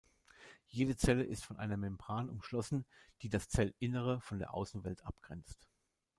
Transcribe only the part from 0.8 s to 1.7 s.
Zelle ist von